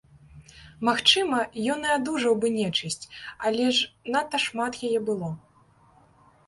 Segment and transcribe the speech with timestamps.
[0.87, 1.39] Магчыма,
[1.73, 3.09] ён і адужаў бы нечысць,
[3.49, 5.29] але ж надта шмат яе было.